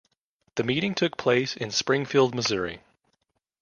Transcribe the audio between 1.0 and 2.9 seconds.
place in Springfield, Missouri.